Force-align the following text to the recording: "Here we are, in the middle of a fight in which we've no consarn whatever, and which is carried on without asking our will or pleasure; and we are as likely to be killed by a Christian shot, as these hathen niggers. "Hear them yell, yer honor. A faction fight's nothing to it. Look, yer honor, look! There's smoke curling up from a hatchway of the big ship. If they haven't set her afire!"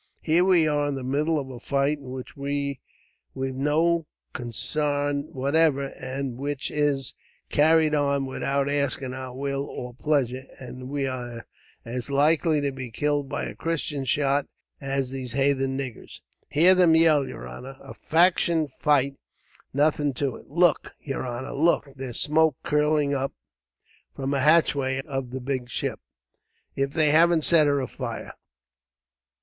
"Here 0.23 0.43
we 0.43 0.67
are, 0.67 0.87
in 0.87 0.95
the 0.95 1.03
middle 1.03 1.37
of 1.37 1.51
a 1.51 1.59
fight 1.59 1.99
in 1.99 2.09
which 2.09 2.35
we've 2.35 2.79
no 3.35 4.07
consarn 4.33 5.31
whatever, 5.31 5.89
and 5.89 6.37
which 6.39 6.71
is 6.71 7.13
carried 7.51 7.93
on 7.93 8.25
without 8.25 8.67
asking 8.67 9.13
our 9.13 9.35
will 9.35 9.63
or 9.63 9.93
pleasure; 9.93 10.47
and 10.57 10.89
we 10.89 11.05
are 11.05 11.45
as 11.85 12.09
likely 12.09 12.59
to 12.61 12.71
be 12.71 12.89
killed 12.89 13.29
by 13.29 13.43
a 13.43 13.53
Christian 13.53 14.03
shot, 14.03 14.47
as 14.81 15.11
these 15.11 15.33
hathen 15.33 15.77
niggers. 15.77 16.19
"Hear 16.49 16.73
them 16.73 16.95
yell, 16.95 17.27
yer 17.27 17.45
honor. 17.45 17.77
A 17.79 17.93
faction 17.93 18.69
fight's 18.79 19.19
nothing 19.71 20.15
to 20.15 20.35
it. 20.35 20.47
Look, 20.49 20.95
yer 20.99 21.23
honor, 21.25 21.53
look! 21.53 21.89
There's 21.95 22.19
smoke 22.19 22.57
curling 22.63 23.13
up 23.13 23.33
from 24.15 24.33
a 24.33 24.39
hatchway 24.39 25.01
of 25.01 25.29
the 25.29 25.39
big 25.41 25.69
ship. 25.69 25.99
If 26.75 26.91
they 26.91 27.11
haven't 27.11 27.43
set 27.45 27.67
her 27.67 27.79
afire!" 27.79 28.33